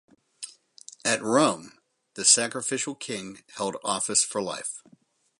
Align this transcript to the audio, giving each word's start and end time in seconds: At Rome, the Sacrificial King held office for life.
At 1.05 1.21
Rome, 1.21 1.73
the 2.15 2.25
Sacrificial 2.25 2.95
King 2.95 3.43
held 3.57 3.77
office 3.83 4.23
for 4.25 4.41
life. 4.41 4.81